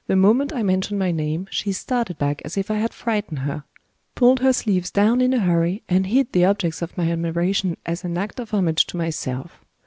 The 0.07 0.15
moment 0.15 0.51
mentioned 0.65 0.97
my 0.97 1.11
name, 1.11 1.47
she 1.51 1.71
started 1.71 2.17
back 2.17 2.41
as 2.43 2.57
if 2.57 2.71
I 2.71 2.77
had 2.77 2.91
frightened 2.91 3.37
her 3.45 3.65
pulled 4.15 4.39
her 4.39 4.51
sleeves 4.51 4.89
down 4.89 5.21
in 5.21 5.31
a 5.31 5.37
hurry 5.41 5.83
and 5.87 6.07
hid 6.07 6.31
the 6.31 6.43
objects 6.45 6.81
of 6.81 6.97
my 6.97 7.11
admiration 7.11 7.77
as 7.85 8.03
an 8.03 8.17
act 8.17 8.39
of 8.39 8.49
homage 8.49 8.87
to 8.87 8.97
myself! 8.97 9.63